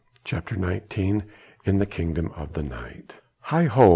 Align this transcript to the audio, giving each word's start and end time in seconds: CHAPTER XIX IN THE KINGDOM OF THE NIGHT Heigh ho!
CHAPTER 0.23 0.55
XIX 0.55 1.27
IN 1.63 1.77
THE 1.77 1.85
KINGDOM 1.85 2.31
OF 2.31 2.53
THE 2.53 2.63
NIGHT 2.63 3.17
Heigh 3.41 3.65
ho! 3.65 3.89